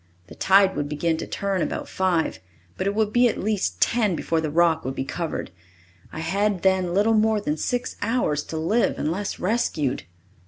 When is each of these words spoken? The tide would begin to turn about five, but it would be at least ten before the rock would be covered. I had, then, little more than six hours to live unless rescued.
The 0.29 0.33
tide 0.33 0.75
would 0.75 0.89
begin 0.89 1.17
to 1.17 1.27
turn 1.27 1.61
about 1.61 1.87
five, 1.87 2.39
but 2.75 2.87
it 2.87 2.95
would 2.95 3.13
be 3.13 3.27
at 3.27 3.37
least 3.39 3.79
ten 3.79 4.15
before 4.15 4.41
the 4.41 4.49
rock 4.49 4.83
would 4.83 4.95
be 4.95 5.05
covered. 5.05 5.51
I 6.11 6.21
had, 6.21 6.63
then, 6.63 6.95
little 6.95 7.13
more 7.13 7.39
than 7.39 7.55
six 7.55 7.97
hours 8.01 8.41
to 8.45 8.57
live 8.57 8.97
unless 8.97 9.37
rescued. 9.37 10.05